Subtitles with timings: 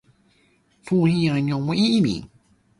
[0.03, 0.07] 明顯誤
[1.47, 2.27] 導合法移民